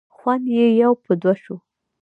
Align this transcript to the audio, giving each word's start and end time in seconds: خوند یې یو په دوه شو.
خوند 0.15 0.45
یې 0.57 0.65
یو 0.81 0.91
په 1.03 1.11
دوه 1.21 1.33
شو. 1.43 1.55